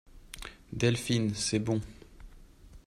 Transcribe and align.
Delphine 0.73 1.35
C'est 1.35 1.59
bon. 1.59 1.79